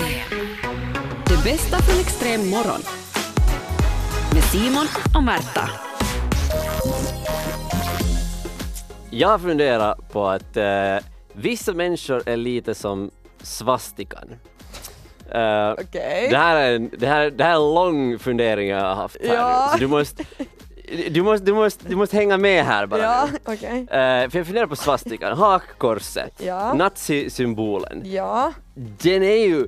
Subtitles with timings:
[0.00, 0.46] Extrem.
[1.26, 2.80] Det bästa från extrem morgon.
[4.34, 4.86] Med Simon
[5.16, 5.70] och Märta.
[9.10, 10.96] Jag funderar på att eh,
[11.32, 13.10] vissa människor är lite som
[13.42, 14.28] svastikan.
[15.32, 16.28] Eh, Okej.
[16.30, 19.16] det, här är en, det, här, det här är en lång fundering jag har haft
[19.26, 19.66] här Ja.
[19.66, 20.24] nu, så du måste,
[21.10, 23.38] du, måste, du, måste, du måste hänga med här bara Ja, nu.
[23.44, 23.78] okej.
[23.80, 26.74] Eh, för jag funderar på svastikan, hakkorset, Ja.
[26.74, 28.02] nazisymbolen.
[28.04, 29.66] Ja, Den är ju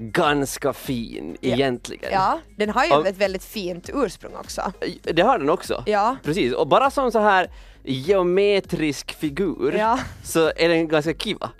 [0.00, 1.54] ganska fin Ja.
[1.54, 2.12] egentligen.
[2.12, 4.72] ja, den har ju Av- ett väldigt fint ursprung också.
[5.02, 5.82] Det har den också.
[5.86, 6.16] Ja.
[6.24, 7.50] Precis, och bara som så här
[7.84, 9.98] geometrisk figur Ja.
[10.24, 11.50] så är den ganska kiva.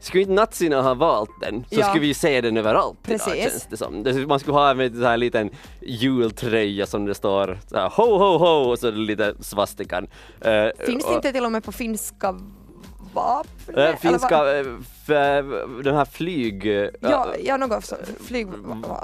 [0.00, 1.84] Skulle inte nazierna ha valt den så Ja.
[1.88, 3.26] skulle vi se den överallt Precis.
[3.34, 4.26] idag känns det som.
[4.28, 5.50] Man skulle ha en så här liten
[5.82, 10.06] jultröja som det står så här, ho ho ho och så lite svastikan.
[10.40, 12.32] Eh, Finns det och- inte till och med på finska
[13.14, 13.74] vapen?
[13.76, 14.66] eh, Eller finska, eh,
[15.84, 16.66] den här flyg...
[16.82, 17.92] eh, Ja, ja något.
[18.26, 18.46] Flyg...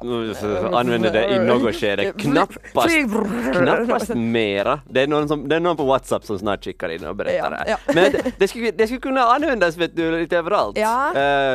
[0.03, 2.89] Nu så använder det i något skede, knappast,
[3.53, 4.81] knappast mera.
[4.91, 7.37] Det är, någon som, det är någon på Whatsapp som snart skickar in och berättar
[7.37, 7.65] Ja, det här.
[7.69, 7.77] ja.
[7.95, 10.79] Men det, det, skulle, det skulle kunna användas vet du, lite överallt.
[10.79, 11.07] Ja.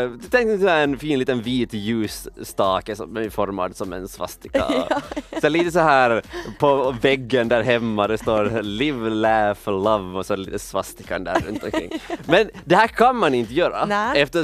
[0.05, 4.65] Uh, tänk dig en fin liten vit ljusstake som är formad som en svastika.
[5.41, 6.21] Så lite så här
[6.59, 11.63] på väggen där hemma det står live, laugh, love och så lite svastikan där runt
[11.63, 11.91] omkring.
[12.25, 14.21] Men det här kan man inte göra Nej.
[14.21, 14.40] eftersom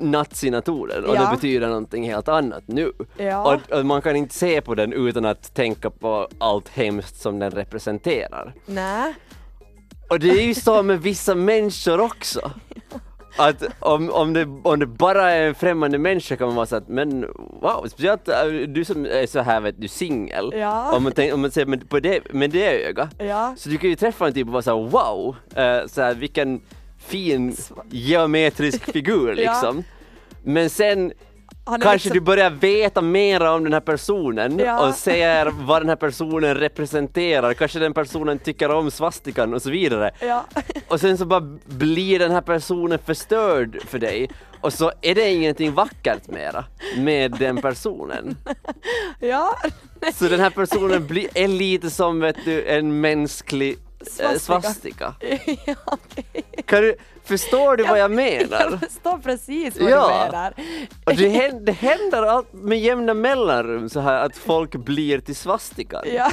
[0.00, 1.20] nazierna tog den och Ja.
[1.20, 2.92] det betyder någonting helt annat nu.
[3.16, 3.54] Ja.
[3.54, 7.38] Och, och man kan inte se på den utan att tänka på allt hemskt som
[7.38, 8.54] den representerar.
[8.66, 9.14] Nej.
[10.10, 12.50] Och det är ju så med vissa människor också.
[13.38, 16.76] Att om, om, det, om det bara är en främmande människa kan man vara så
[16.76, 17.20] att men
[17.60, 20.52] wow, speciellt äh, du som är så här vet du singel.
[20.56, 20.96] Ja.
[20.96, 23.08] Om man, tänk, om man ser med, på det, med det ögat.
[23.18, 23.54] Ja.
[23.56, 26.14] Så du kan ju träffa en typ och vara så här wow, uh, så här,
[26.14, 26.60] vilken
[27.08, 27.56] fin
[27.90, 29.34] geometrisk figur Ja.
[29.34, 29.84] liksom.
[30.44, 31.12] Men sen
[31.66, 34.88] Kanske liksom- du börjar veta mera om den här personen Ja.
[34.88, 37.54] och ser vad den här personen representerar.
[37.54, 40.10] Kanske den personen tycker om svastikan och så vidare.
[40.20, 40.44] Ja.
[40.88, 44.30] Och sen så bara blir den här personen förstörd för dig
[44.60, 46.64] och så är det ingenting vackert mera
[46.96, 48.36] med den personen.
[49.20, 49.56] Ja.
[50.14, 54.38] Så den här personen blir, är lite som vet du, en mänsklig Svastika.
[54.62, 55.14] svastika.
[55.66, 55.74] ja.
[56.64, 58.68] Kan du, förstår du vad jag menar?
[58.70, 60.08] Jag förstår precis vad Ja.
[60.08, 60.54] du menar.
[61.04, 65.36] Och det händer, det händer allt med jämna mellanrum så här att folk blir till
[65.36, 66.04] svastikan.
[66.14, 66.30] Ja.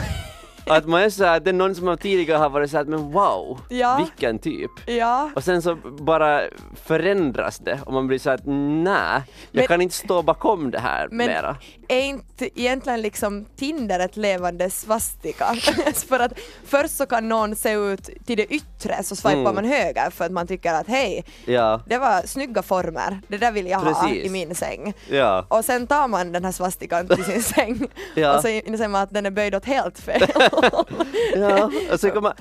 [0.67, 3.11] Att man är så här, det är någon som tidigare har varit så här, men
[3.11, 3.95] wow, Ja.
[3.97, 4.71] vilken typ.
[4.85, 5.29] Ja.
[5.35, 6.41] Och sen så bara
[6.83, 8.39] förändras det och man blir så här,
[8.83, 9.21] nej,
[9.51, 11.55] jag Men- kan inte stå bakom det här Men mera.
[11.87, 15.45] är inte egentligen liksom Tinder ett levande svastika?
[16.09, 16.33] för att
[16.65, 19.55] först så kan någon se ut till det yttre så swipar Mm.
[19.55, 23.51] man höger för att man tycker att hej, Ja, det var snygga former, det där
[23.51, 24.25] vill jag ha Precis.
[24.25, 24.93] i min säng.
[25.09, 27.87] ja, Och sen tar man den här svastikan till sin säng
[28.35, 30.21] och så inser man att den är böjd åt helt fel.
[31.35, 31.71] ja.
[31.91, 32.33] Och så kan man,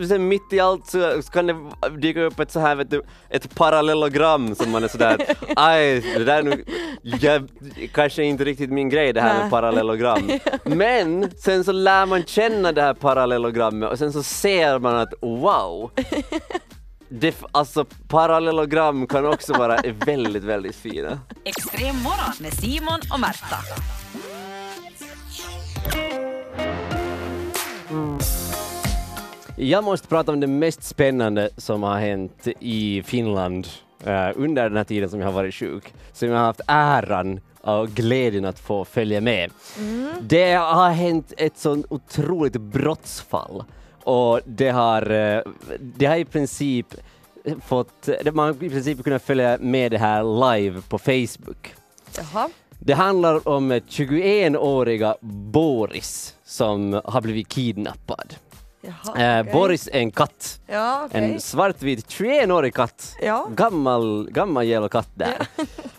[0.00, 1.56] och sen mitt i allt så så kan det
[1.98, 5.16] dyka upp ett så här, vet du, ett parallellogram som man är sådär,
[5.56, 6.64] aj, det där är nog,
[7.02, 7.48] jag,
[7.92, 9.42] kanske inte riktigt min grej det här Nej.
[9.42, 10.30] med parallellogram.
[10.64, 15.14] Men sen så lär man känna det här parallellogrammet och sen så ser man att
[15.20, 15.90] wow,
[17.08, 21.20] det, alltså parallellogram kan också vara väldigt, väldigt fina.
[21.44, 23.56] Extrem morgon med Simon och Märta.
[29.56, 33.68] Jag måste prata om det mest spännande som har hänt i Finland
[34.04, 35.94] eh, under den här tiden som jag har varit sjuk.
[36.12, 39.50] Som jag har haft äran och glädjen att få följa med.
[40.20, 43.64] Det har hänt ett sånt otroligt brottsfall
[44.04, 45.42] och det har, eh,
[45.80, 46.94] det har i princip
[47.66, 51.74] fått, man har i princip kunnat följa med det här live på Facebook.
[52.16, 52.48] Jaha.
[52.78, 55.16] Det handlar om 21-åriga
[55.52, 58.34] Boris som har blivit kidnappad.
[58.80, 58.94] Jaha,
[59.34, 59.52] Eh, okej.
[59.52, 60.60] Boris är en katt.
[60.66, 61.24] Ja, okej.
[61.24, 63.14] En svartvit 21-årig katt.
[63.22, 63.48] Ja.
[63.56, 65.36] Gammal, gammal jävla katt där.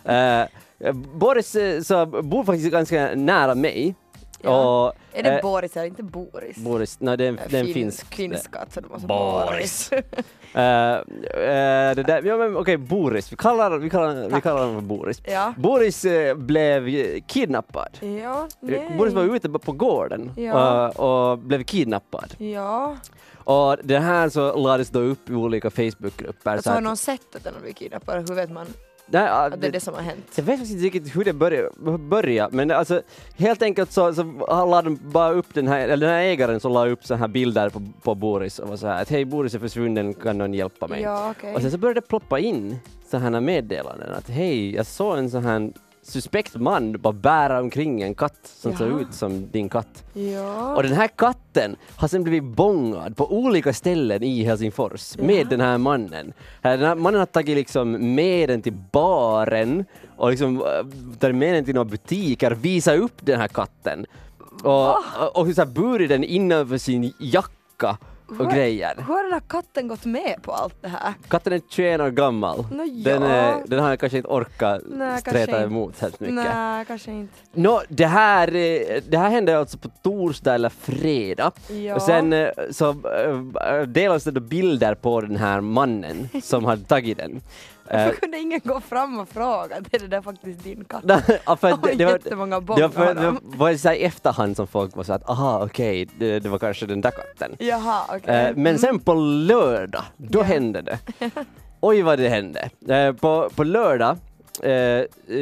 [0.81, 3.95] Eh, Boris eh, så bor faktiskt ganska nära mig.
[4.41, 4.87] Ja.
[4.87, 6.57] Och, Är det Boris eller inte Boris?
[6.57, 8.15] Boris, nej det är, en- det är en finsk.
[8.15, 9.89] Finsk katt, så det måste Boris.
[10.53, 13.31] Det där, ja, men, okej, Boris.
[13.31, 15.21] Vi kallar, vi kallar, vi kallar honom för Boris.
[15.25, 15.53] Ja.
[15.57, 17.97] Boris eh, blev kidnappad.
[18.23, 18.95] Ja, nej.
[18.97, 20.89] Boris var ute på gården Ja.
[20.89, 22.35] och blev kidnappad.
[22.37, 22.97] Ja.
[23.43, 26.51] Och det här så lades då upp i olika Facebookgrupper.
[26.51, 28.29] Alltså så har någon sett att har blivit kidnappad?
[28.29, 28.67] Hur vet man
[29.11, 30.25] Nej, ja, att det är det som har hänt?
[30.35, 33.01] Jag vet faktiskt inte riktigt hur det började, började men alltså
[33.37, 34.23] helt enkelt så, så
[34.65, 37.27] lade de bara upp den här, eller den här ägaren som la upp så här
[37.27, 40.53] bilder på, på Boris och var så här att hej Boris är försvunnen, kan någon
[40.53, 41.01] hjälpa mig?
[41.01, 41.55] Ja, okej.
[41.55, 42.79] Och sen så började det ploppa in
[43.11, 45.71] så här meddelanden att hej, jag såg en sån här
[46.09, 48.99] suspekt man bara bära omkring en katt som såg Jaha.
[48.99, 50.03] ut som din katt.
[50.13, 50.75] Ja.
[50.75, 55.61] Och den här katten har sen blivit bångad på olika ställen i Helsingfors med den
[55.61, 56.33] här mannen.
[56.61, 59.85] Den här mannen har tagit liksom med den till baren
[60.17, 64.05] och liksom eh, tagit med den till några butiker, visat upp den här katten.
[64.63, 67.97] Och, och, och så burit den innanför sin jacka
[68.31, 68.95] och Hur- grejer.
[68.97, 71.13] Hur har den katten gått med på allt det här?
[71.27, 72.65] Katten är 21 år gammal.
[73.03, 73.27] Den, ja.
[73.27, 76.35] är, den har kanske inte orkat kanske streta emot helt mycket.
[76.35, 77.33] Nej, kanske inte.
[77.53, 81.51] Nå, det här, eh, det här hände alltså på torsdag eller fredag.
[81.67, 81.95] Ja.
[81.95, 82.93] Och sen eh, så
[83.87, 87.41] delades det bilder på den här mannen som hade tagit den.
[87.89, 89.75] Eh, Varför kunde ingen gå fram och fråga?
[89.91, 91.03] Är det där faktiskt din katt?
[91.45, 94.67] ja, för det, det, var, jättemånga det var, för, det var så i efterhand som
[94.67, 97.55] folk var så att aha okej, det, det var kanske den där katten.
[97.59, 98.35] Jaha, okej.
[98.35, 100.43] Eh, men sen på lördag, då Ja.
[100.43, 100.99] hände det.
[101.81, 102.69] Oj vad det hände.
[102.87, 104.17] Eh, på, på lördag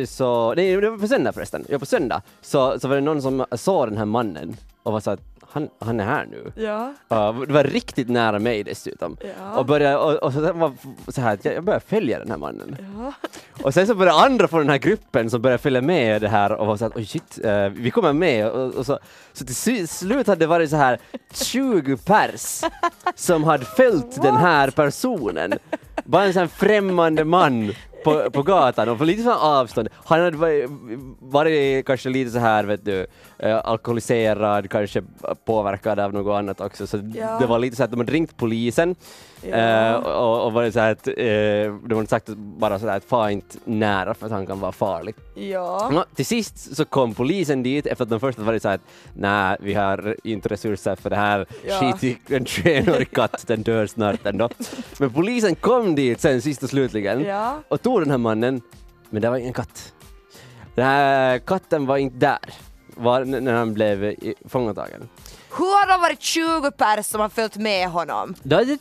[0.08, 3.22] så, nej det var på söndag förresten, ja på söndag så, så var det någon
[3.22, 6.52] som såg den här mannen och var så att han, han är här nu.
[6.56, 6.94] Ja.
[7.08, 9.18] Ja, det var riktigt nära mig dessutom.
[9.40, 9.58] Ja.
[9.58, 10.74] Och, började, och, och så var
[11.08, 12.78] så här, jag började följa den här mannen.
[12.98, 13.14] Ja.
[13.64, 16.52] Och sen så började andra från den här gruppen som började följa med det här
[16.52, 18.48] och var så att oj shit, eh, vi kommer med.
[18.48, 19.00] Och, och så,
[19.34, 21.00] så till slut hade det varit så här
[21.34, 22.62] 20 pers
[23.16, 25.54] som hade följt den här personen.
[26.06, 27.74] Bara en sån här främmande man
[28.04, 29.90] på, på gatan och på lite sån avstånd.
[30.06, 30.70] Han hade varit,
[31.20, 33.08] varit kanske lite så här vet du,
[33.40, 35.02] eh, alkoholiserad, kanske
[35.46, 36.88] påverkad av något annat också.
[36.88, 37.38] Så Ja.
[37.40, 38.96] det var lite så att de hade ringt polisen
[39.42, 39.56] Ja.
[39.58, 41.14] Eh, och, och var så att, eh,
[41.88, 45.16] de hade sagt bara sådär att far inte nära för att han kan vara farlig.
[45.36, 45.90] Ja.
[45.94, 48.82] Nå, till sist så kom polisen dit efter att de först hade varit så att
[49.14, 51.46] nej, vi har inte resurser för det här.
[51.68, 51.80] Ja.
[51.80, 54.50] Skit i en 21-årig katt, den dör snart ändå.
[55.00, 57.60] Men polisen kom dit sen sist och slutligen Ja.
[57.68, 58.62] och tog den här mannen,
[59.10, 59.94] men det var ingen katt.
[60.76, 62.40] Den här katten var inte där
[62.98, 64.16] var, när han blev
[64.46, 65.10] fångatagen.
[65.58, 68.36] Hur har det varit 20 pers som har följt med honom?
[68.44, 68.72] Jag är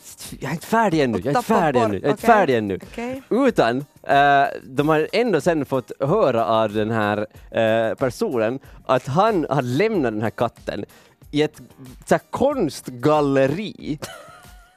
[0.51, 2.79] inte- färdig ännu, jag är inte färdig ännu, jag är inte färdig ännu.
[2.91, 3.21] Okej.
[3.29, 9.45] Utan eh, de har ändå sen fått höra av den här eh, personen att han
[9.49, 10.85] har lämnat den här katten
[11.31, 11.61] i ett
[12.05, 13.99] så här, konstgalleri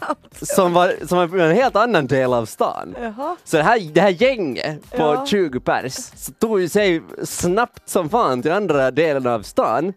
[0.32, 2.94] som var, som var i en helt annan del av stan.
[3.02, 3.37] Jaha.
[3.44, 5.26] Så det här, det här gänget på Ja.
[5.26, 5.94] 20 pers
[6.38, 9.93] tog sig snabbt som fan till andra delen av stan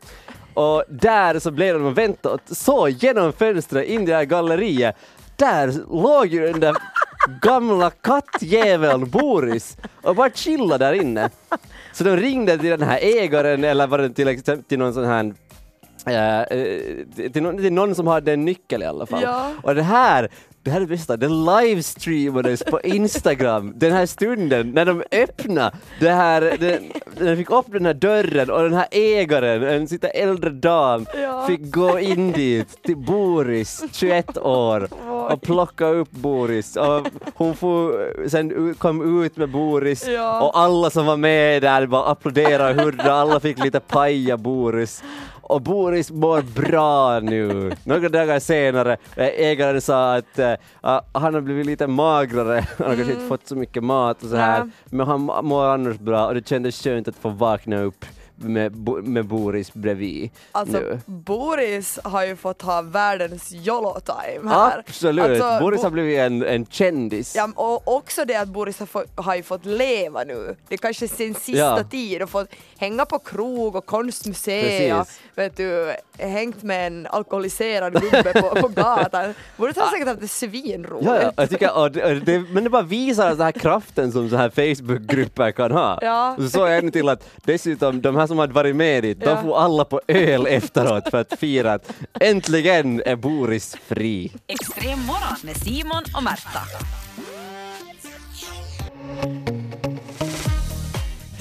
[0.54, 4.24] och där så blev de och väntade och så genom fönstret in i det här
[4.24, 4.96] galleriet
[5.36, 6.76] där låg ju den där
[7.42, 11.30] gamla kattjäveln Boris och bara chillade där inne.
[11.94, 15.06] Så de ringde till den här ägaren eller var det till exempel till någon sån
[15.06, 15.34] här
[16.06, 19.22] eh, eh, någon, till någon som hade en nyckel i alla fall.
[19.24, 19.52] Ja.
[19.64, 20.30] Och det här,
[20.64, 25.76] det här är det bästa, det livestreamades på Instagram den här stunden när de öppnade
[26.00, 26.84] det här, den,
[27.20, 31.06] när de fick upp den här dörren och den här ägaren, en sitta äldre dam,
[31.22, 31.48] Ja.
[31.48, 34.88] fick gå in dit till Boris, 21 år,
[35.32, 36.76] och plocka upp Boris.
[36.76, 40.42] Och hon får, sen kom ut med Boris Ja.
[40.42, 45.04] och alla som var med där bara applåderade och hurra, alla fick lite paja Boris.
[45.42, 47.72] Och Boris mår bra nu.
[47.84, 50.40] Några dagar senare, eh, ägaren sa att
[50.82, 54.30] ah, han har blivit lite magrare, han har kanske inte fått så mycket mat och
[54.30, 54.60] så här.
[54.60, 54.70] Nej.
[54.86, 58.06] men han mår annars bra och det kändes skönt att få vakna upp
[58.36, 61.00] med, med Boris bredvid Alltså nu.
[61.06, 64.80] Boris har ju fått ha världens YOLO-time här.
[64.88, 67.36] Absolut, Alltså, Boris Bo- har blivit en, en kändis.
[67.36, 70.56] Ja, och också det att Boris har, har ju fått leva nu.
[70.68, 71.84] Det är kanske sin sista Ja.
[71.84, 72.48] tid och fått
[72.78, 75.22] hänga på krog och konstmuseer och Precis.
[75.36, 79.34] vet du, hängt med en alkoholiserad gubbe på, på gatan.
[79.58, 81.06] Boris har säkert haft det svinroligt.
[81.06, 84.12] Ja, ja, jag tycker, och det, och det, men det bara visar den här kraften
[84.12, 86.00] som så här Facebookgrupper kan ha.
[86.02, 86.36] Ja.
[86.40, 89.30] Så såg jag ännu till att dessutom de här som hade varit med dit, Ja.
[89.36, 94.32] de får alla på öl efteråt för att fira att äntligen är Boris fri.
[94.48, 96.60] Extrem morgon med Simon och Märta.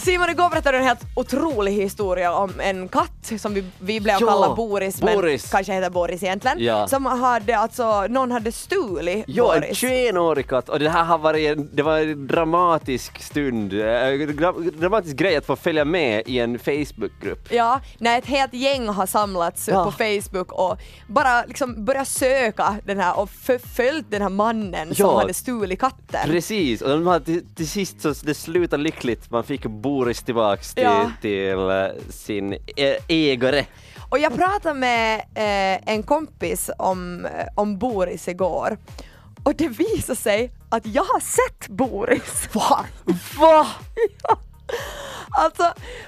[0.05, 4.17] Simon, igår berättade du en helt otrolig historia om en katt som vi, vi blev
[4.21, 5.43] Ja, kalla Boris, Boris.
[5.45, 6.57] men kanske heter Boris egentligen.
[6.65, 6.89] Ja.
[6.89, 9.83] Som hade alltså, någon hade stulit Ja, en Boris.
[9.83, 14.29] 21-årig katt och det här har varit en, det var en dramatisk stund, eh,
[14.79, 17.53] dramatisk grej att få följa med i en Facebookgrupp.
[17.53, 19.85] Ja, när ett helt gäng har samlats Ja.
[19.85, 20.79] på Facebook och
[21.09, 25.19] bara liksom börjat söka den här och förföljt den här mannen som Ja.
[25.21, 26.21] hade stulit katten.
[26.31, 29.92] Precis, och de hade till, till sist så det slutade lyckligt, man fick Boris
[30.25, 31.11] tillbaks till, Ja.
[31.21, 32.57] till eh, sin
[33.09, 33.65] ägare.
[34.09, 38.79] Och jag pratade med eh, en kompis om, eh, om Boris igår
[39.45, 42.49] och det visade sig att jag har sett Boris.
[42.55, 42.85] Va?
[43.41, 43.67] Va?
[45.35, 45.65] Alltså,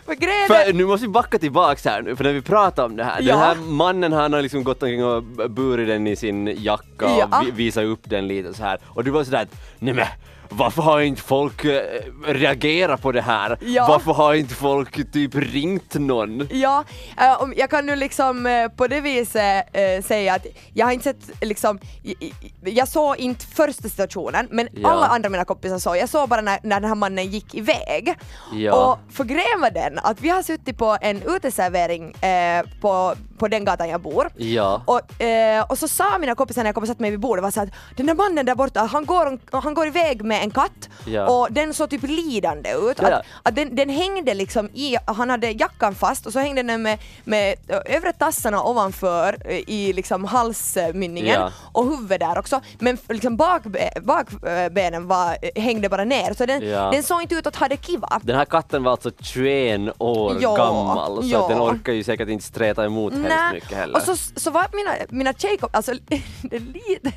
[0.07, 2.97] för grejen För nu måste vi backa tillbaks här nu, för när vi pratar om
[2.97, 3.33] det här, Ja.
[3.35, 7.21] den här mannen han har liksom gått omkring och burit den i sin jacka och
[7.21, 7.43] Ja.
[7.45, 10.07] vi- visat upp den lite så här och du var sådär att, nej men
[10.49, 11.81] varför har inte folk eh,
[12.27, 13.59] reagerat på det här?
[13.61, 13.87] Ja.
[13.89, 16.49] Varför har inte folk typ ringt någon?
[16.51, 16.85] Ja,
[17.21, 20.93] eh, om jag kan nu liksom eh, på det viset eh, säga att jag har
[20.93, 22.17] inte sett liksom, jag,
[22.61, 24.91] jag såg inte första situationen men Ja.
[24.91, 28.15] alla andra mina kompisar såg, jag såg bara när, när den här mannen gick iväg.
[28.53, 28.73] Ja.
[28.75, 33.49] Och för grejen var den att vi har suttit på en uteservering eh, på, på
[33.49, 34.29] den gatan jag bor.
[34.37, 34.83] Ja.
[34.85, 37.43] Och, eh, och så sa mina kompisar när jag kom och satte mig vid bordet
[37.43, 40.51] var så att den där mannen där borta, han går, han går iväg med en
[40.51, 41.27] katt Ja.
[41.29, 42.99] och den såg typ lidande ut.
[43.03, 43.07] Ja.
[43.15, 46.83] Att, att den, den hängde liksom i, han hade jackan fast och så hängde den
[46.83, 47.55] med, med
[47.87, 51.51] övre tassarna ovanför eh, i liksom halsmynningen Ja.
[51.73, 52.61] och huvudet där också.
[52.79, 56.61] Men liksom bakbe, bakbenen var, hängde bara ner så den,
[56.93, 58.21] den såg inte ut att ha det kiva.
[58.23, 62.85] Den här katten var alltså 21 år gammal så den orkar ju säkert inte streta
[62.85, 63.97] emot hemskt mycket heller.
[63.97, 65.93] Och så, så var mina, mina tjejkompisar, alltså
[66.43, 67.13] det är lite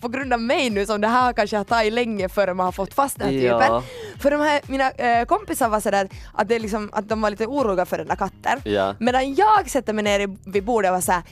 [0.00, 2.72] på grund av mig nu som det här kanske har tagit länge före man har
[2.72, 3.60] fått fast den här Ja.
[3.60, 3.82] typen.
[4.20, 7.46] För de här, mina eh, kompisar var sådär att, det liksom, att de var lite
[7.46, 8.60] oroliga för den där katten.
[8.64, 8.94] Ja.
[9.00, 11.22] Medan jag sätter mig ner vid bordet och var såhär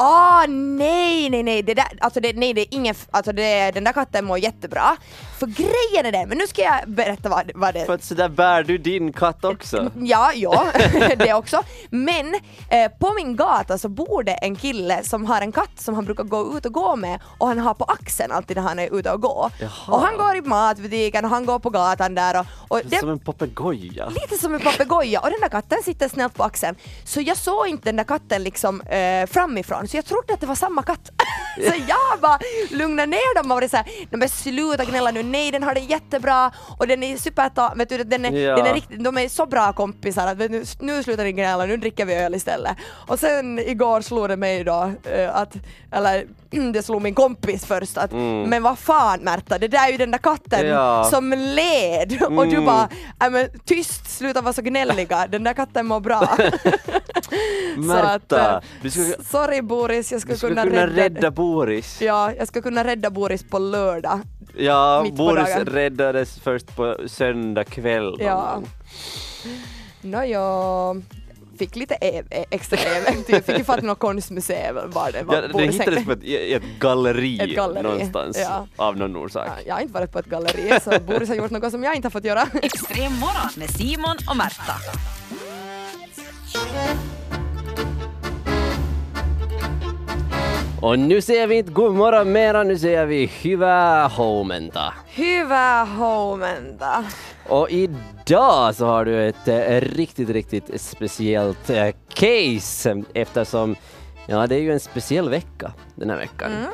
[0.00, 3.84] Ah nej nej nej, det där, alltså det, nej det är ingen, alltså det, den
[3.84, 4.96] där katten mår jättebra.
[5.38, 8.28] För grejen är den, men nu ska jag berätta vad, vad det För att sådär
[8.28, 9.90] bär du din katt också.
[10.00, 10.66] Ja, ja,
[11.18, 11.62] det också.
[11.90, 12.34] Men
[12.70, 16.04] eh, på min gata så bor det en kille som har en katt som han
[16.04, 18.98] brukar gå ut och gå med och han har på axeln alltid när han är
[18.98, 19.50] ute och går.
[19.60, 19.70] Jaha.
[19.86, 23.08] Och han går i matbutiken och han går på gatan där och, och det, Som
[23.10, 24.08] en papegoja.
[24.08, 26.76] lite som en papegoja och den där katten sitter snällt på axeln.
[27.04, 30.46] Så jag såg inte den där katten liksom eh, framifrån så jag trodde att det
[30.46, 31.10] var samma katt.
[31.62, 32.38] så jag bara
[32.70, 35.80] lugnade ner dem och var såhär, nej men sluta gnälla nu, nej den har det
[35.80, 38.56] jättebra och den är superta, vet du, den är, Ja.
[38.56, 41.76] den är riktigt, de är så bra kompisar att du, nu slutar ni gnälla, nu
[41.76, 42.76] dricker vi öl istället.
[43.06, 45.54] Och sen igår slog det mig då eh, att,
[45.92, 46.24] eller
[46.72, 50.10] det slog min kompis först att, men vad fan Märta, det där är ju den
[50.10, 50.72] där katten Mm.
[50.72, 51.04] Ja.
[51.10, 52.64] som led och du Mm.
[52.64, 52.88] bara,
[53.20, 56.28] nej men tyst, sluta vara så gnälliga, den där katten mår bra.
[57.76, 62.00] Märta, eh, du s- sorry Boris, jag skulle, du skulle kunna, kunna rädda, rädda Boris.
[62.02, 64.20] Ja, jag skulle kunna rädda Boris på lördag.
[64.56, 65.66] Ja, Boris dagen.
[65.66, 68.16] räddades först på söndag kväll.
[68.20, 68.62] Ja.
[70.00, 70.42] Nåja,
[71.58, 75.48] fick lite e- e- extra äventyr, fick ju fatt något konstmuseum var det var Ja,
[75.52, 78.66] Boris hittades på ett, ett, galleri Ett galleri, någonstans ja.
[78.76, 79.46] av någon orsak.
[79.46, 81.94] Ja, jag har inte varit på ett galleri så Boris har gjort något som jag
[81.96, 82.46] inte har fått göra.
[82.62, 84.74] Extrem morgon med Simon och Märta.
[90.82, 94.94] Och nu säger vi inte god morgon mera, nu säger vi hyvää huomenta.
[95.16, 97.04] Hyvää huomenta.
[97.48, 103.76] Och idag så har du ett eh, riktigt, riktigt speciellt eh, case eh, eftersom
[104.26, 106.52] ja, det är ju en speciell vecka den här veckan.
[106.52, 106.62] Mm.
[106.64, 106.68] Eh,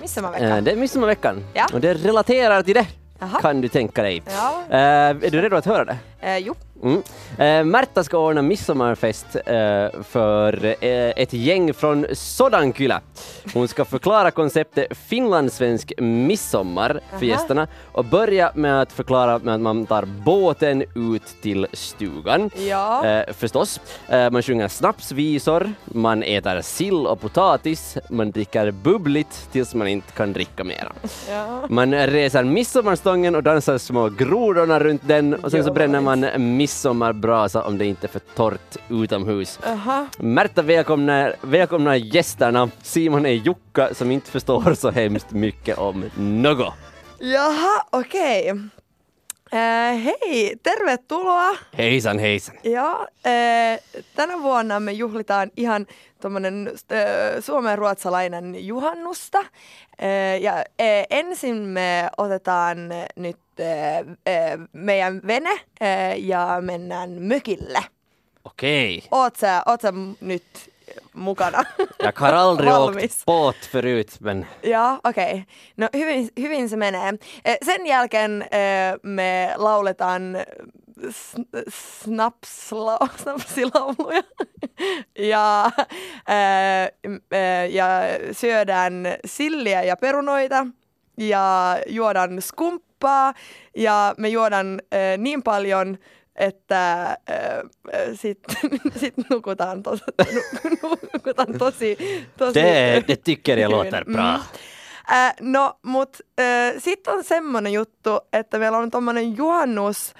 [0.00, 0.60] Midsommarvecka.
[0.60, 1.66] det är midsommarveckan Ja.
[1.72, 2.86] och det relaterar till det
[3.18, 3.40] Jaha.
[3.40, 4.22] kan du tänka dig.
[4.26, 4.62] Ja.
[4.70, 4.78] Eh,
[5.26, 5.96] är du redo att höra det?
[6.20, 6.54] Eh, jo.
[6.82, 7.02] Mm.
[7.38, 13.00] Eh, Märta ska ordna midsommarfest eh, för eh, ett gäng från Sodankylä.
[13.54, 17.24] Hon ska förklara konceptet finlandssvensk midsommar för Aha.
[17.24, 22.50] gästerna och börja med att förklara med att man tar båten ut till stugan.
[22.68, 23.06] Ja.
[23.06, 23.80] Eh, förstås.
[24.08, 30.12] Eh, man sjunger snapsvisor, man äter sill och potatis, man dricker bubbligt tills man inte
[30.12, 30.92] kan dricka mera.
[31.30, 31.66] ja.
[31.68, 36.20] Man reser midsommarstången och dansar små grodorna runt den och sen så bränner man
[36.68, 39.58] midsommarbrasa om det inte är för torrt utomhus.
[39.66, 40.06] Aha.
[40.18, 42.70] Märta välkomnar, välkomnar gästerna.
[42.82, 46.74] Simon är Jukka som inte förstår så hemskt mycket om något.
[47.18, 48.52] Jaha, okej.
[49.52, 51.50] Eh, hei, tervetuloa.
[51.78, 52.54] Hejsan hejsan.
[52.64, 53.80] Ja, eh,
[54.14, 55.86] tänä vuonna me juhlitaan ihan
[56.20, 56.98] tuommoinen äh,
[57.40, 59.38] suomenruotsalainen juhannusta.
[59.38, 60.64] Äh, ja äh,
[61.10, 62.78] ensin me otetaan
[63.16, 67.84] nyt äh, äh, meidän vene äh, ja mennään mökille.
[68.44, 69.00] Okej.
[69.10, 70.44] Oot sä, oot sä nyt
[71.12, 71.64] mukana?
[71.98, 75.32] Jag har aldrig åkt båt förut men Joo, okei.
[75.32, 75.44] Okay.
[75.76, 77.18] No hyvin, hyvin se menee.
[77.44, 80.36] Eh, Sen jälkeen eh, me lauletaan
[81.68, 84.22] snapsla, snapsilauluja
[85.18, 85.70] ja,
[86.28, 87.88] eh, eh, ja
[88.32, 90.66] syödään silliä ja perunoita
[91.16, 93.34] ja juodaan skumppaa
[93.76, 95.98] ja me juodaan eh, niin paljon,
[96.38, 97.16] että äh,
[98.14, 98.56] sitten
[99.00, 100.00] sit nukutaan, tos,
[100.82, 101.98] nu, nukutaan tosi,
[102.36, 104.36] tosi det, det tycker jag låter bra.
[104.36, 104.42] Mm.
[105.10, 110.14] Äh, no, mut äh, sitten on semmonen juttu, että meillä on tommonen juhannus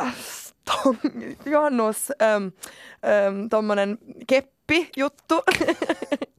[0.62, 0.98] Stång,
[1.44, 5.42] Johannos um, um, tommonen keppijuttu.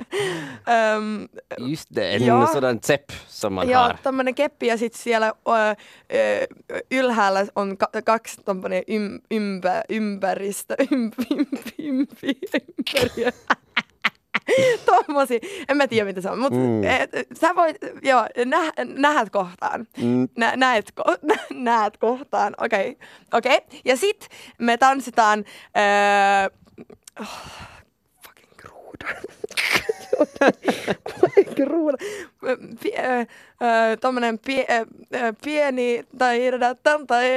[0.98, 1.28] um,
[1.70, 2.48] Just det, en Ja.
[2.54, 3.98] sådan zepp som man ja, har.
[4.04, 6.48] tommonen keppi ja sitten siellä ö, ö,
[6.92, 11.14] ylhäällä on ka- kaksi tommonen ym, ympä, ympäristö, ymp,
[11.80, 13.32] ymp, ympäriö.
[14.86, 15.40] Tommosi,
[15.70, 16.66] en mä tiedä mitä se on, mutta Mm.
[16.66, 17.36] mm.
[17.42, 19.88] sä voit, joo, nä, nähät kohtaan.
[19.98, 20.28] Mm.
[20.38, 22.90] Nä, näet, ko, nä, näet kohtaan, okei.
[23.34, 23.52] Okay.
[23.58, 23.80] Okay.
[23.86, 24.28] Ja sit
[24.58, 25.46] me tanssitaan,
[25.78, 26.84] öö,
[27.22, 27.28] oh,
[31.56, 31.98] Kruuna.
[34.02, 34.40] Tuommoinen
[35.44, 36.40] pieni, tai
[36.84, 37.30] tämän tai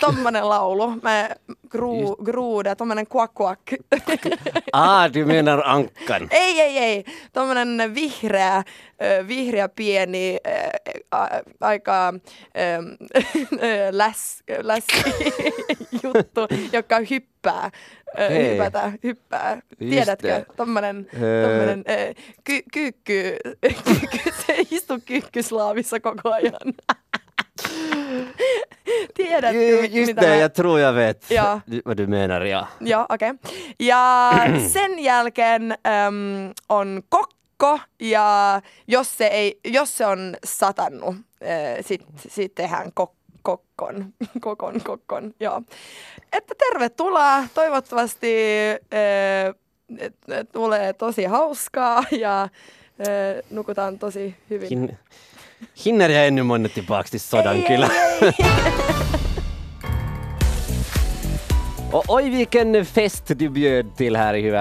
[0.00, 0.90] tommonen laulu.
[1.02, 1.28] Mä
[1.70, 3.32] gru, gruuda, tommonen kuak.
[4.72, 6.28] Ah, du menar ankan.
[6.30, 7.04] Ei, ei, ei.
[7.32, 8.62] Tuommoinen vihreä,
[9.28, 10.36] vihreä pieni,
[11.10, 11.28] a-
[11.60, 12.14] aika
[12.56, 12.82] ö,
[13.90, 14.84] läs, läs
[16.02, 16.40] juttu,
[16.72, 17.70] joka hyppää.
[18.18, 18.52] Hei.
[18.52, 19.54] Hypätä, hyppää.
[19.80, 20.44] Just Tiedätkö?
[20.56, 21.06] Tommonen,
[21.42, 21.84] tommonen
[22.44, 23.36] kyykky, kyykky,
[24.46, 26.74] se istuu kyykkyslaavissa koko ajan.
[29.52, 31.60] Mit- Just mitä det, mä- jag tror jag vet Ja.
[31.84, 32.66] vad du menar, ja.
[32.80, 33.30] Joo, okei.
[33.30, 33.52] Okay.
[33.78, 34.32] Ja
[34.72, 42.08] sen jälkeen äm, on kokko ja jos se, ei, jos se on satannut, äh, sitten
[42.30, 43.12] sit tehdään kok,
[43.42, 45.62] kokkon, kokon, kokkon, joo.
[46.32, 48.36] Että tervetuloa, toivottavasti
[48.94, 49.54] äh,
[50.52, 52.48] tulee tosi hauskaa ja äh,
[53.50, 54.68] nukutaan tosi hyvin.
[54.88, 54.96] Hin-
[55.74, 57.84] hinner jag ännu månne tillbaks till sådan ei.
[61.92, 64.56] Och oj vilken fest du bjöd till här i.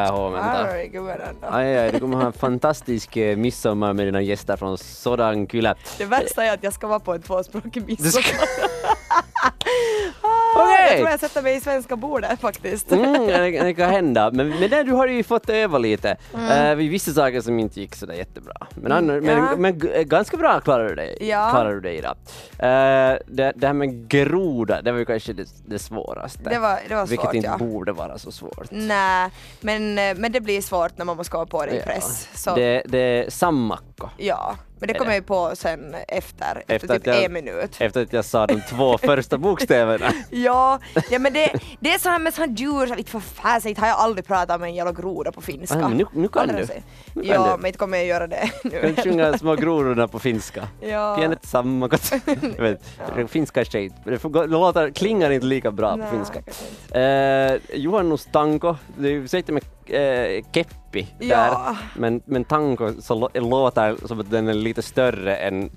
[1.41, 5.75] Aj, aj, du kommer ha en fantastisk eh, midsommar med dina gäster från Sodankylä.
[5.97, 8.66] Det värsta är att jag ska vara på en tvåspråkig midsommar.
[10.21, 10.87] Ah, Okej.
[10.89, 12.91] Jag tror jag sätter mig i svenska bordet faktiskt.
[12.91, 14.31] Mm, det, det kan hända.
[14.31, 16.15] Men, men där, du har ju fått öva lite.
[16.33, 16.77] Mm.
[16.77, 18.53] vid vissa saker som inte gick sådär jättebra.
[18.75, 19.55] Men, annars, Mm, ja.
[19.57, 21.49] men, men ganska bra klarar du dig, Ja.
[21.51, 22.15] klarar du dig idag.
[22.59, 26.49] Eh, det, det här med groda, det var ju kanske det, det svåraste.
[26.49, 27.57] Det var, det var Vilket svårt inte ja.
[27.57, 28.67] borde vara så svårt.
[28.69, 29.29] Nej,
[29.61, 32.29] men, eh, men det blir svårt när man måste komma på det i press.
[32.33, 34.09] Så, Det, det är sammakko.
[34.17, 34.97] ja, men det det.
[35.15, 37.75] jag på sen efter, efter, Efter typ jag- en minut.
[37.79, 40.11] Efter att jag sa de två första bokstäverna.
[40.31, 43.75] Ja, ja men det, det är så här med såna djur, så inte för fasen,
[43.77, 45.85] har jag aldrig pratat med en jävla groda på finska.
[45.85, 46.73] Ah, nu- nu kan Aldrig du.
[47.13, 47.57] Nu kan Ja, du.
[47.57, 48.69] men inte kommer jag göra det nu.
[48.81, 50.67] Kan du sjunga små grodorna på finska?
[50.81, 51.15] Ja.
[51.17, 52.11] Pienet sammakot.
[52.57, 52.81] Jag vet,
[53.29, 53.93] Finska är skit.
[54.05, 56.41] Det låtar klingar inte lika bra Nej, på finska.
[56.99, 61.75] Eh, Johannus Tanko, du säger med eh, keppi där, Ja.
[61.95, 65.69] men, men tanko så lå- låter som att den är lite större än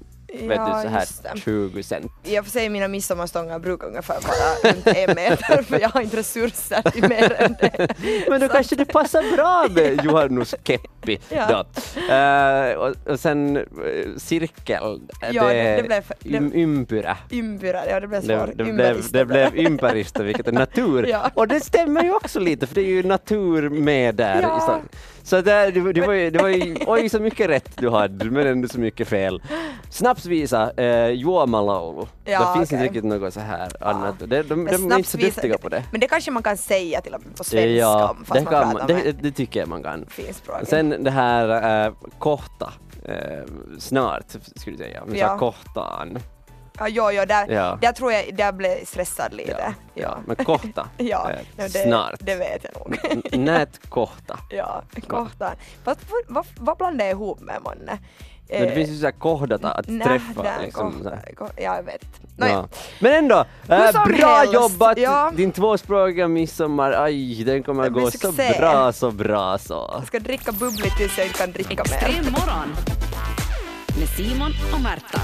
[0.49, 1.41] vet Ja, du, så här just det.
[1.41, 2.13] 20 cent.
[2.23, 6.17] Jag får säga mina midsommarstångar brukar ungefär vara runt en meter för jag har inte
[6.17, 7.89] resurser till mer än det.
[8.29, 11.65] Men då kanske det passar bra med Johannus keppi Ja.
[12.15, 13.63] Eh, och, och sen eh,
[14.17, 15.01] cirkel,
[15.33, 17.17] Ja, det- det blev- det- ym, ympyrä.
[17.31, 18.49] Ympyrä, ja det blev Det, svårt.
[18.49, 19.13] det, blev, Ympäristöt.
[19.13, 21.07] det blev ympäristö, vilket är natur.
[21.11, 21.31] Ja.
[21.35, 24.43] Och det stämmer ju också lite, för det är ju natur med där.
[24.43, 24.81] Ja.
[25.23, 28.25] Så där, det, det, var ju, det var ju, oj så mycket rätt du hade,
[28.25, 29.43] men ändå så mycket fel.
[30.21, 32.07] Snapsvisa, eh, juomalaulu.
[32.25, 32.87] Ja, det finns inte okej.
[32.87, 34.19] riktigt något så här annat.
[34.19, 35.85] De, de, de, Men är inte så duktiga på det.
[35.91, 38.51] Men det kanske man kan säga till och med på svenska ja, om fast det,
[38.51, 40.07] man kan det, det tycker jag man kan.
[40.07, 40.69] finspråkig.
[40.69, 42.73] Sen det här eh, kohta,
[43.05, 43.15] eh,
[43.79, 44.25] snart
[44.57, 45.03] skulle jag säga.
[45.21, 45.29] Ja.
[45.29, 46.19] så kohtaan.
[46.79, 47.79] Ja, jo, jo, där, Ja.
[47.81, 49.75] där tror jag, där blev jag stressad lite.
[49.95, 50.19] Ja, ja.
[50.27, 52.15] Men kohta, Ja, eh, det, snart.
[52.21, 52.99] det vet jag nog.
[53.41, 54.39] Nät kohta.
[54.51, 54.83] ja.
[55.85, 57.99] Fast vad, vad, vad blandar jag ihop med månne?
[58.53, 60.61] Men det finns ju såhär kohdata, att Nähdä, träffa.
[60.63, 61.35] Liksom, kohta, så här.
[61.35, 62.05] ko- ja, jag vet.
[62.37, 62.53] Nåja.
[62.53, 62.69] ja.
[62.99, 64.99] Men ändå, äh, bra helst, jobbat!
[64.99, 65.33] ja.
[65.37, 68.55] Din tvåspråkiga midsommar, aj, den kommer att gå så succé.
[68.59, 69.91] bra, så bra så.
[69.99, 71.97] Jag ska dricka bubbligt tills jag inte kan dricka mer.
[72.09, 72.75] Extrem morgon.
[73.99, 75.21] Med Simon och Märta.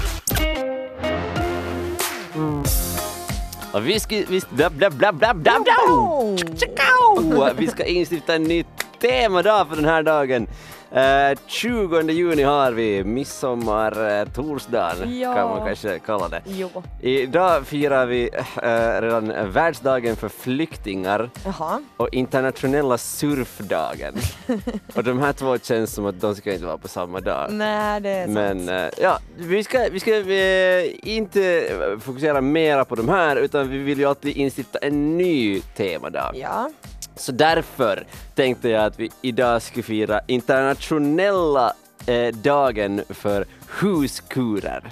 [3.71, 6.37] Och vi ska, vi, bla, bla, bla, bla, bla, bla.
[6.57, 7.49] Tjacau!
[7.57, 8.63] Vi ska instifta en ny
[9.01, 10.47] temadag för den här dagen.
[10.91, 15.33] Eh, 20 juni har vi midsommar, uh, torsdagen Ja.
[15.33, 16.41] kan man kanske kalla det.
[16.45, 16.69] Jo.
[17.01, 18.29] Idag firar vi
[18.63, 21.81] eh, redan världsdagen för flyktingar Jaha.
[21.97, 24.13] och internationella surfdagen.
[24.95, 27.51] och de här två känns som att de ska inte vara på samma dag.
[27.51, 28.33] Nej, det är sant.
[28.35, 31.69] Men eh, ja, vi ska, vi ska eh, inte
[32.01, 36.31] fokusera mera på de här utan vi vill ju alltid instifta en ny temadag.
[36.35, 36.69] Ja.
[37.17, 38.03] Så därför
[38.35, 41.73] tänkte jag att vi idag ska fira internationella
[42.05, 43.45] eh, dagen för
[43.81, 44.91] huskurer.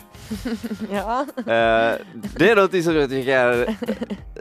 [0.92, 1.26] Ja.
[1.38, 1.94] Eh,
[2.38, 3.76] det är något som jag tycker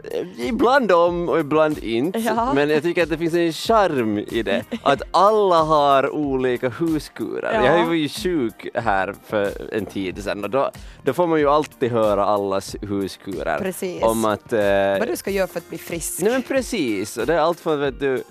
[0.03, 2.19] eh, ibland om och ibland inte.
[2.19, 2.53] Ja.
[2.53, 4.63] Men jag tycker att det finns en charm i det.
[4.83, 7.53] Att alla har olika huskurer.
[7.53, 7.77] Ja.
[7.77, 10.71] Jag var ju sjuk här för en tid sedan och då,
[11.03, 13.59] då får man ju alltid höra allas huskurer.
[13.59, 14.03] Precis.
[14.03, 14.53] Om att...
[14.53, 14.59] eh,
[14.99, 16.21] Vad du ska göra för att bli frisk.
[16.21, 18.23] Nej men precis, och det är allt från vet du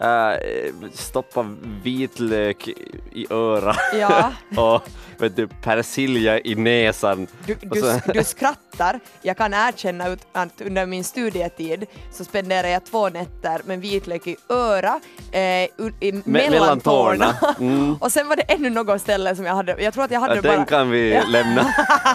[0.00, 1.46] äh, stoppa
[1.82, 2.68] vitlök
[3.12, 4.32] i örat Ja.
[4.74, 4.82] och
[5.18, 7.26] vet du, persilja i näsan.
[7.46, 9.00] Du, du, du skrattar.
[9.22, 14.26] Jag kan erkänna ut att under min studietid så spenderade jag två nätter med vitlök
[14.26, 15.00] i öra,
[15.32, 17.34] eh, i, mellan, mellan tårna.
[17.60, 17.94] Mm.
[18.00, 20.34] Och sen var det ännu något ställe som jag hade, jag tror att jag hade
[20.34, 20.56] Ja, bara...
[20.56, 21.74] den kan vi lämna.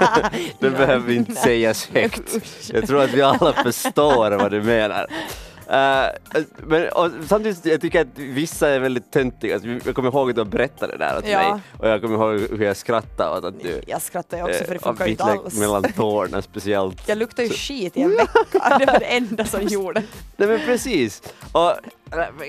[0.59, 2.37] Den behöver inte sägas högt.
[2.73, 5.07] Jag tror att vi alla förstår vad du menar.
[5.71, 6.89] Eh, men
[7.27, 9.53] samtidigt jag tycker att vissa är väldigt töntiga.
[9.53, 11.51] Alltså, Jag kommer ihåg att du berättade det där åt Ja.
[11.53, 14.63] mig och jag kommer ihåg hur jag skrattade åt att du Jag skrattar ju också
[14.63, 15.60] för det eh, funkar ju inte alls.
[15.60, 17.07] mellan tårna speciellt.
[17.07, 18.29] Jag luktade ju skit i en vecka,
[18.79, 20.03] det var det enda som gjorde.
[20.38, 21.21] Nej men precis.
[21.51, 21.73] Och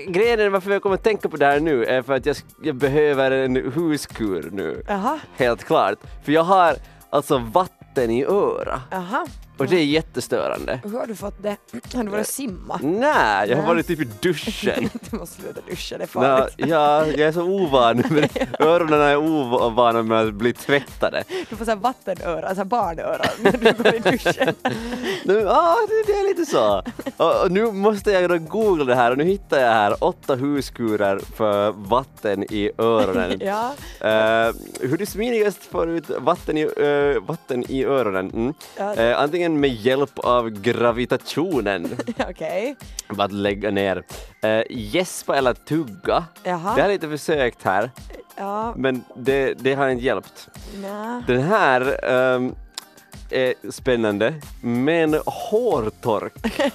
[0.07, 2.35] grejen är varför jag kommer att tänka på det här nu är för att jag,
[2.63, 4.83] jag behöver en huskur nu.
[4.87, 5.97] Jaha, Helt klart.
[6.25, 6.75] För jag har
[7.09, 9.25] alltså vatten i öra jaha.
[9.57, 10.79] Och det är jättestörande.
[10.83, 11.57] Hur har du fått det?
[11.95, 12.79] Har du varit simma?
[12.83, 14.89] Nej, jag har varit typ i duschen.
[15.09, 16.55] Du måste sluta duscha, det är Nå, farligt.
[16.57, 18.03] ja, jag är så ovan.
[18.09, 21.23] Men öronen är ovana med att bli tvättade.
[21.49, 24.55] Du får såhär vattenöra, såhär barnöra när du går i duschen.
[25.25, 26.83] Nu, ja, det, är lite så.
[27.17, 30.35] Och, och nu måste jag då googla det här och nu hittar jag här åtta
[30.35, 33.39] huskurer för vatten i öronen.
[33.41, 38.29] Ja, Eh, hur du smidigast får ut vatten i, eh, vatten i öronen?
[38.33, 38.53] Mm.
[38.77, 38.95] Ja.
[38.95, 41.97] Eh, antingen med hjälp av gravitationen,
[42.29, 42.75] okej.
[43.09, 44.03] bara att lägga ner,
[44.45, 46.23] uh, gäspa eller tugga.
[46.43, 46.75] Jaha.
[46.75, 47.91] Det har jag lite försökt här,
[48.35, 50.49] Ja, men det, det har inte hjälpt.
[50.81, 51.23] nja.
[51.27, 52.55] Den här ehm,
[53.29, 56.33] är spännande, men hårtork.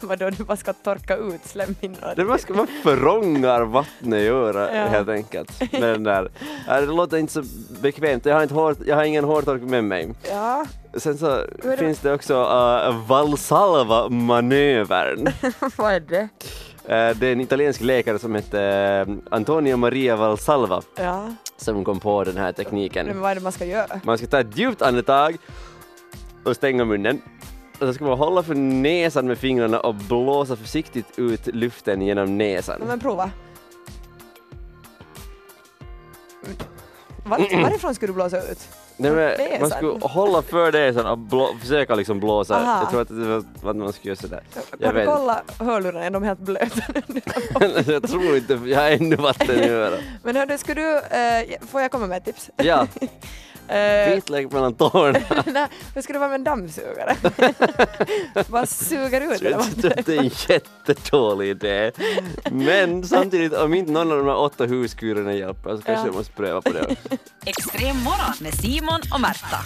[0.00, 2.14] Vadå, du bara ska torka ut slemhinnorna?
[2.14, 4.86] Det man, ska, man förångar vattnet i örat Ja.
[4.86, 5.72] helt enkelt.
[5.72, 6.30] Med den där.
[6.68, 7.42] Ja, Det låter inte så
[7.82, 8.26] bekvämt.
[8.26, 10.08] Jag har, inte hår, jag har ingen hårtork med mig.
[10.30, 10.66] Ja,
[10.96, 11.44] Sen så
[11.78, 15.28] finns det också uh, Valsalva-manövern.
[15.76, 16.28] vad är det?
[16.88, 22.00] Eh, det är en italiensk läkare som heter uh, Antonio Maria Valsalva Ja, som kom
[22.00, 23.20] på den här men tekniken.
[23.20, 24.00] vad är det man ska göra?
[24.04, 25.36] Man ska ta ett djupt andetag
[26.44, 27.22] och stänga munnen.
[27.72, 32.38] Och så ska man hålla för näsan med fingrarna och blåsa försiktigt ut luften genom
[32.38, 32.80] näsan.
[32.86, 33.30] Men prova.
[37.24, 38.68] Var, varifrån ska du blåsa ut?
[38.96, 42.56] Nej, men man skulle hålla för näsan och blå, försöka liksom blåsa.
[42.56, 42.80] Aha.
[42.80, 44.42] Jag tror att det var man skulle göra sådär.
[44.78, 46.80] Jag Kan du kolla hörlurarna, är de helt blöta?
[47.92, 50.00] jag tror inte, jag har ännu vatten i örat.
[50.22, 52.50] Men hördu, ska du, eh, får jag komma med ett tips?
[52.56, 52.86] Ja,
[54.14, 55.18] vitlök mellan tårna.
[55.46, 57.16] Nej, hur ska du vara med en dammsugare?
[58.48, 61.92] Bara suger ut det Jag tror att det är en jättedålig idé.
[62.50, 66.06] Men samtidigt, om inte någon av de här åtta huskurerna hjälper så kanske Ja.
[66.06, 67.16] jag måste pröva på det också.
[67.46, 69.58] Extrem morgon med Simon och Märta.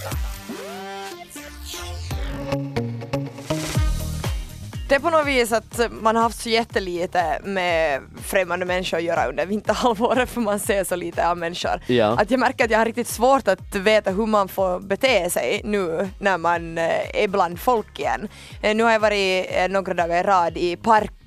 [4.90, 9.02] Det är på något vis att man har haft så jättelite med främmande människor att
[9.02, 11.80] göra under vinterhalvåret för man ser så lite av människor.
[11.86, 12.06] Ja.
[12.18, 15.60] Att jag märker att jag har riktigt svårt att veta hur man får bete sig
[15.64, 18.28] nu när man eh, är bland folk igen.
[18.62, 20.76] Eh, Nu har jag varit eh, några dagar i rad i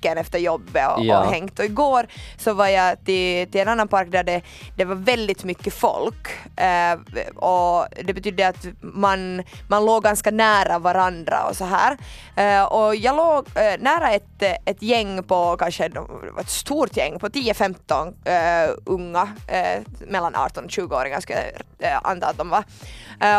[0.04, 1.20] parken efter jobbet och, Ja.
[1.20, 4.42] och hängt och igår så var jag till, till en annan park där det,
[4.78, 7.00] det var väldigt mycket folk eh,
[7.36, 11.98] och det betydde att man, man låg ganska nära varandra och så här.
[12.36, 15.86] Eh, och jag låg eh, nära ett, ett gäng på kanske
[16.40, 21.40] ett stort gäng på 10-15 eh, unga eh, mellan 18 och 20-åringar skulle
[21.80, 22.64] jag eh, anta att de var.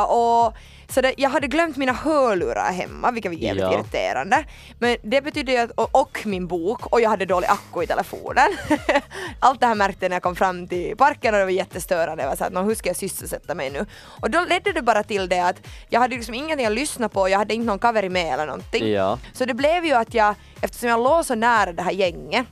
[0.07, 0.55] Och
[0.94, 3.74] så det, jag hade glömt mina hörlurar hemma vilket var jävligt Ja.
[3.74, 4.44] irriterande.
[4.78, 7.87] Men det betyder ju att, och, och min bok och jag hade dålig akku i
[7.87, 8.48] telefonen.
[9.38, 12.22] Allt det här märkte jag när jag kom fram till parken och det var jättestörande.
[12.22, 13.87] Jag var såhär, "Nå, hur ska jag sysselsätta mig nu?
[14.20, 15.57] Och då ledde det bara till det att
[15.88, 18.92] jag hade liksom ingenting att lyssna på, jag hade inte någon cover med eller någonting.
[18.92, 19.18] Ja.
[19.33, 22.46] Så det blev ju att jag, eftersom jag låg så nära det här gänget,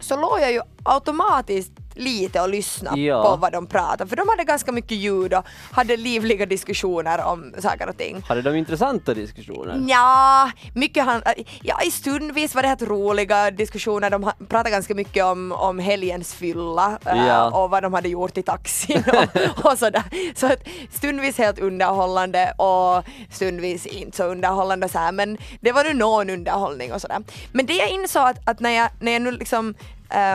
[0.00, 3.22] så låg jag ju automatiskt lite och lyssnade Ja.
[3.22, 7.54] på vad de pratade, för de hade ganska mycket ljud och hade livliga diskussioner om
[7.58, 8.22] saker och ting.
[8.28, 9.84] Hade de intressanta diskussioner?
[9.88, 11.22] Ja, mycket han,
[11.62, 14.10] ja, i stundvis var det helt roliga diskussioner.
[14.10, 17.50] De pratade ganska mycket om, om helgens fylla eh, Ja.
[17.50, 20.02] och vad de hade gjort i taxin och, och sådär.
[20.34, 20.58] Så att
[20.92, 25.12] stundvis helt underhållande och stundvis inte så underhållande så här.
[25.12, 27.18] men det var nu någon underhållning och sådär.
[27.52, 29.74] Men det jag insåg att, att när, jag, när jag nu liksom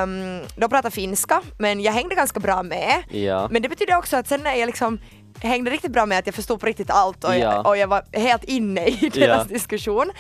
[0.04, 3.04] Um, de pratar finska, men jag hängde ganska bra med.
[3.12, 3.48] Ja.
[3.52, 5.00] Men det betyder också att sen när jag liksom
[5.42, 7.38] hängde riktigt bra med att jag förstod på riktigt allt och, Ja.
[7.38, 9.54] jag, och jag var helt inne i deras Ja.
[9.54, 10.12] diskussion.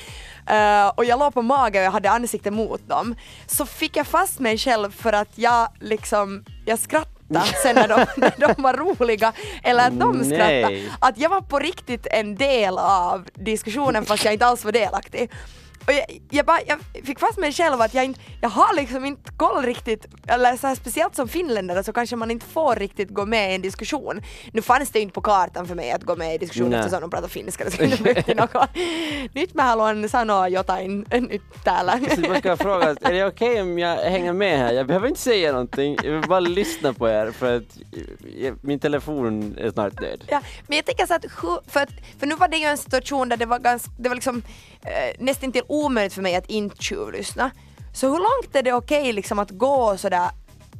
[0.47, 3.15] Eh, och jag låg på mage och jag hade ansikte mot dem.
[3.47, 8.05] Så fick jag fast mig själv för att jag liksom, jag skrattade sen när de,
[8.17, 10.61] när de var roliga eller att de skrattade.
[10.61, 10.91] Nej.
[10.99, 15.31] Att jag var på riktigt en del av diskussionen fast jag inte alls var delaktig.
[15.87, 19.05] Och jag, jag, bara, jag fick fast mig själv att jag, inte, jag har liksom
[19.05, 23.09] inte koll riktigt, eller så här, speciellt som finländare så kanske man inte får riktigt
[23.09, 24.21] gå med i en diskussion.
[24.53, 26.79] Nu fanns det ju inte på kartan för mig att gå med i diskussion Nej.
[26.79, 28.69] eftersom de pratar finska, det skulle inte något.
[29.33, 31.99] Nyt mä haluan sanoa jotain nyt täällä.
[32.17, 34.73] Jag ska fråga, är det okej om jag hänger med här?
[34.73, 37.77] Jag behöver inte säga någonting, jag vill bara lyssna på er för att
[38.41, 40.23] eh, min telefon är snart död.
[40.27, 41.25] Ja, men jag tänker så att,
[41.67, 44.15] för, att, för nu var det ju en situation där det var, ganska, det var
[44.15, 44.41] liksom
[44.81, 47.51] eh, nästan till omöjligt för mig att inte tjuvlyssna.
[47.93, 50.29] Så hur långt är det okej liksom att gå sådär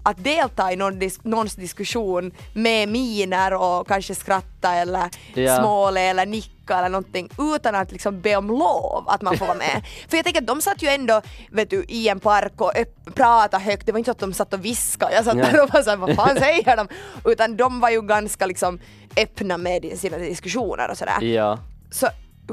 [0.04, 5.58] att delta i någon dis- någons diskussion med miner och kanske skratta eller Ja.
[5.60, 9.58] småle eller nicka eller någonting utan att liksom be om lov att man får vara
[9.58, 9.84] med.
[10.10, 12.72] För jag tänker att de satt ju ändå vet du, i en park och
[13.16, 15.46] pratade högt, det var inte så att de satt och viskade, jag satt Ja.
[15.46, 16.88] där och var såhär vad fan säger de?
[17.32, 18.80] Utan de var ju ganska liksom
[19.18, 21.22] öppna med sina diskussioner och sådär.
[21.22, 21.60] Ja.
[21.92, 22.08] Så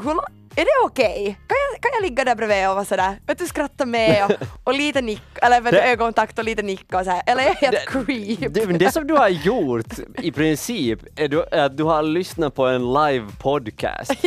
[0.04, 0.14] hur,
[0.57, 1.38] är det okej?
[1.49, 4.31] Kan, jag, kan jag ligga där bredvid och vara sådär, vet du skratta med och,
[4.64, 7.23] och lite nicka, eller vet Det- ögonkontakt och lite nicka och så här.
[7.27, 8.55] eller är jag helt creep?
[8.55, 9.87] Det, det som du har gjort
[10.23, 14.12] i princip är, du, att du har lyssnat på en live podcast.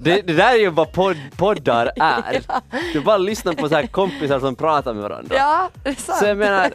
[0.00, 2.42] Det, det där är ju vad podd, poddar är.
[2.92, 5.36] Du bara lyssnar på så här kompisar som pratar med varandra.
[5.38, 6.18] Ja, det är sant.
[6.18, 6.70] Så jag menar,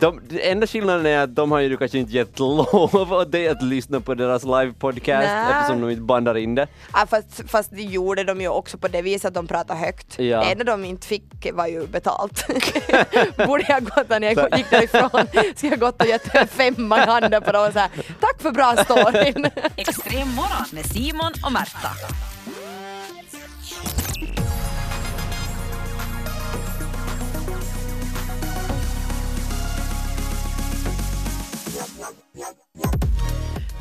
[0.00, 3.48] de, det enda skillnaden är att de har ju kanske inte gett lov åt dig
[3.48, 5.46] att lyssna på deras live podcast Nej.
[5.52, 6.66] eftersom de inte bandar in det.
[6.92, 10.18] Ja, fast, fast det gjorde de ju också på det viset att de pratade högt.
[10.18, 10.40] Ja.
[10.40, 12.46] Det enda de inte fick var ju betalt.
[13.46, 17.06] Borde jag gått när jag gick därifrån, ska jag gått och gett en femma i
[17.06, 17.90] handen på dem och såhär,
[18.20, 19.46] tack för bra storyn.
[19.76, 21.90] Extrem morgon med Simon och Märta.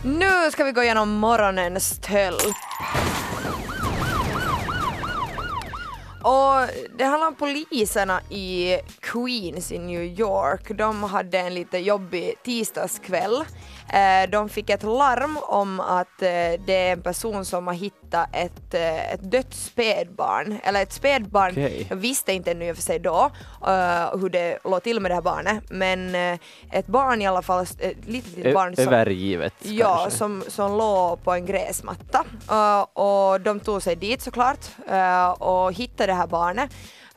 [0.03, 2.55] Nu ska vi gå igenom morgonens tölp.
[6.21, 10.77] Och det handlar om poliserna i Queens i New York.
[10.77, 13.45] De hade en lite jobbig tisdagskväll.
[13.93, 16.27] Eh, De fick ett larm om att eh,
[16.65, 20.59] det är en person som har hittat ett, eh, ett dött spädbarn.
[20.63, 21.85] Eller ett spädbarn, Okej.
[21.89, 23.31] jag visste inte ännu i och för sig då
[24.21, 25.63] hur det låg till med det här barnet.
[25.69, 26.15] Men
[26.71, 30.17] ett barn i alla fall, ett litet, litet barn som, Övergivet Ja, kanske.
[30.17, 32.23] som, som låg på en gräsmatta.
[32.93, 34.65] Och de tog sig dit såklart
[35.37, 36.69] och hittade det här barnet.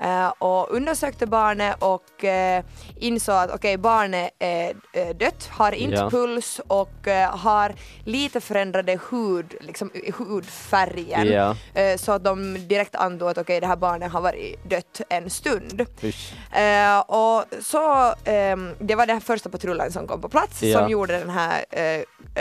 [0.04, 2.64] Uh, och undersökte barnet och uh,
[2.96, 6.10] insåg att okej, barnet är uh, dött, har inte Ja.
[6.10, 11.26] puls och har lite förändrade hud, liksom, hudfärgen.
[11.26, 11.56] Ja.
[11.98, 15.86] Så att de direkt antog att okej, det här barnet har varit dött en stund.
[16.02, 16.34] Usch.
[16.56, 20.78] Eh, och så, ehm, det var den första patrullen som kom på plats Ja.
[20.78, 21.84] som gjorde den här eh,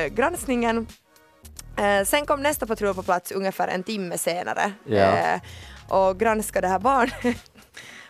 [0.04, 0.88] eh, granskningen.
[1.78, 4.98] Eh, sen kom nästa patrull på plats ungefär en timme senare Ja.
[5.18, 5.40] eh,
[5.90, 7.51] och granskade det här barnet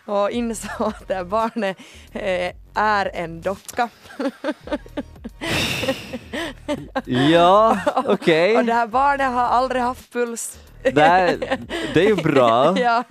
[0.06, 1.76] och insåg att det här barnet
[2.12, 3.88] eh, är en docka.
[7.04, 8.56] Ja, okej.
[8.56, 10.58] Och det här barnet har aldrig haft puls.
[10.92, 11.58] Det, här-
[11.94, 12.78] det är ju bra.
[12.78, 13.04] ja.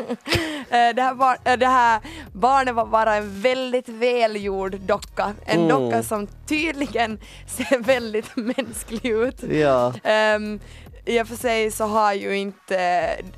[0.69, 1.99] Eh, det, här bar- eh, det här
[2.31, 5.33] barnet var bara en väldigt välgjord docka.
[5.45, 5.67] En Mm.
[5.69, 9.43] docka som tydligen ser väldigt mänsklig ut.
[9.43, 9.93] Ja.
[10.35, 10.59] Um,
[11.05, 12.77] I och för sig så har ju inte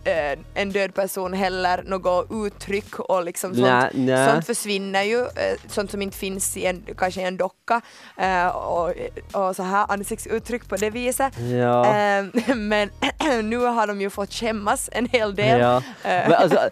[0.03, 4.31] eh, en död person heller något uttryck och liksom sånt, Nä, nä.
[4.31, 7.81] sånt försvinner ju, eh, sånt som inte finns i en, kanske i en docka
[8.17, 8.89] eh, och,
[9.31, 11.33] och så här ansiktsuttryck på det viset.
[11.39, 11.85] Ja.
[11.85, 12.31] Ehm,
[12.69, 12.89] men
[13.49, 15.59] nu har de ju fått skämmas en hel del.
[15.59, 15.81] Ja.
[16.03, 16.69] Men alltså,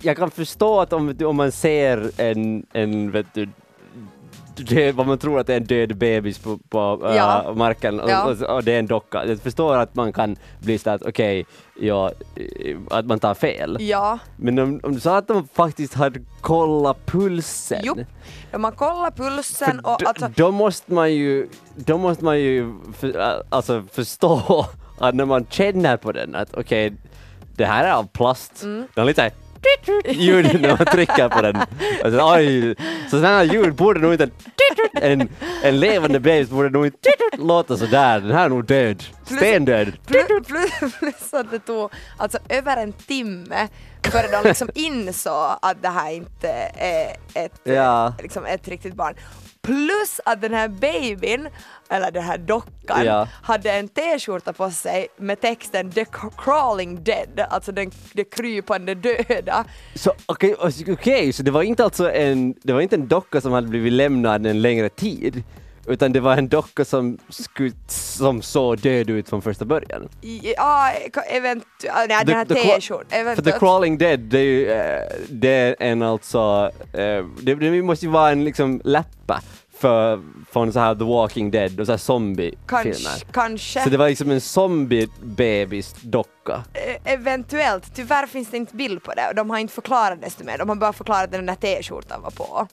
[0.00, 3.48] jag kan förstå att om, om man ser en, en vet du,
[4.56, 7.52] död, vad man tror att det är en död bebis på, på äh, Ja.
[7.56, 8.24] marken och, Ja.
[8.24, 9.26] och, och det är en docka.
[9.26, 11.46] Jag förstår att man kan bli så att okej,
[11.80, 13.76] ja, eh, att man tar fel.
[13.80, 17.80] Ja, Men om, om du sa att de faktiskt hade kollat pulsen.
[17.82, 17.96] Jo,
[18.52, 22.74] de har kollat pulsen och d- alltså, då måste man ju, då måste man ju
[22.98, 24.66] för, alltså förstå
[24.98, 26.92] att när man känner på den att okej,
[27.56, 28.62] det här är av plast.
[28.62, 28.86] Mm.
[28.94, 29.30] Den har lite
[30.06, 31.56] ljud när man trycker på den.
[32.04, 32.74] Alltså, oj,
[33.04, 34.28] så sådana ljud borde nog inte
[35.00, 35.28] en,
[35.62, 38.20] en levande bebis borde nog inte låta sådär.
[38.20, 39.04] Den här är nog död.
[39.24, 39.92] Stendöd.
[40.06, 43.68] plus, plus, plus att det tog alltså över en timme
[44.10, 46.48] Före de liksom insåg att det här inte
[46.78, 48.14] är ett, Ja.
[48.22, 49.14] liksom ett riktigt barn.
[49.64, 51.48] Plus att den här babyn,
[51.88, 53.28] eller den här dockan, Ja.
[53.42, 56.04] hade en t-skjorta på sig med texten “The
[56.38, 59.64] crawling dead”, alltså den, det krypande döda.
[59.94, 63.40] Så okej, okay, okej, så det var inte alltså en, det var inte en docka
[63.40, 65.42] som hade blivit lämnad en längre tid,
[65.86, 67.18] utan det var en docka som,
[67.86, 70.08] som såg död ut från första början.
[70.56, 70.90] Ja,
[71.28, 73.36] eventuellt, nej den här t-skjortan.
[73.36, 73.52] För The.
[73.52, 78.12] Crawling Dead, det är ju eh, det är en alltså, eh, det, det måste ju
[78.12, 79.40] vara en liksom läppa
[79.84, 80.20] för,
[80.52, 83.32] från så här The Walking Dead och så här zombie-filmer.
[83.32, 83.80] Kanske.
[83.80, 86.62] Så det var liksom en zombie-bebis-docka.
[86.72, 90.44] Eh, Eventuellt, tyvärr finns det inte bild på det och de har inte förklarat desto
[90.44, 92.66] mer, de har bara förklarat att den där t-skjortan var på.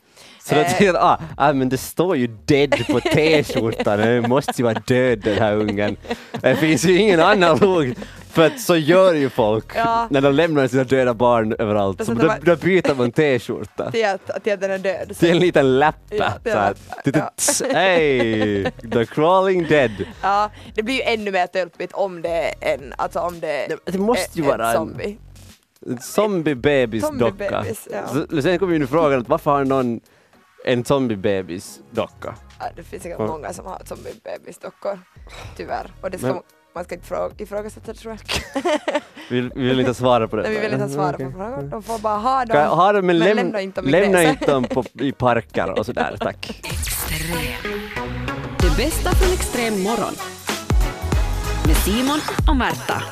[0.44, 4.28] Så då Eh, tänkte jag, ah, ah, men det står ju dead på t-skjortan, det
[4.28, 5.98] måste ju vara död den här ungen.
[6.42, 7.98] Det finns ju ingen annan logik.
[8.32, 10.08] För att så gör ju folk Ja.
[10.10, 11.98] när de lämnar sina döda barn överallt.
[12.00, 13.92] Så Så det då, var- då byter man t-skjorta.
[13.92, 15.18] Till att, till att den är död.
[15.18, 16.00] Till en liten läppa.
[16.10, 17.32] Ja, var- ja.
[17.38, 19.92] Tss, Hey, the crawling dead.
[20.22, 22.30] ja, det blir ju ännu mer tölpigt om det
[22.62, 25.18] är en, alltså om det, Det- det måste ju är vara en- zombie.
[25.86, 27.18] En zombie-bebis-docka.
[27.18, 28.08] Zombie-bebis, ja.
[28.30, 30.00] Så- Sen kommer ju nu frågan, att varför har någon
[30.66, 32.36] en zombie-bebis-docka?
[32.60, 33.28] Ja, det finns säkert Ja.
[33.28, 35.00] många som har zombie-bebisdockor,
[35.58, 35.92] tyvärr.
[36.02, 36.42] Och det ska, Men-
[36.76, 38.18] man- ska inte fråga, ifrågasätta det tror
[38.54, 38.64] jag.
[39.30, 40.44] Vi, vi vill inte svara på det.
[40.44, 41.26] Nej, vi vill inte svara Okej.
[41.26, 42.68] på frågor, de får bara ha dem.
[42.78, 45.80] Ha dem, men, Men läm- lämna inte dem i lämna inte dem på, i parker
[45.80, 46.62] och sådär, tack.
[48.62, 50.14] Det bästa från extrem morgon.
[51.68, 53.04] Med Simon och Märta.